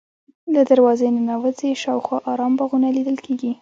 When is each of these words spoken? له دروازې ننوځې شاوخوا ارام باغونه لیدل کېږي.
له 0.53 0.61
دروازې 0.69 1.07
ننوځې 1.15 1.71
شاوخوا 1.83 2.17
ارام 2.31 2.53
باغونه 2.59 2.87
لیدل 2.95 3.17
کېږي. 3.25 3.51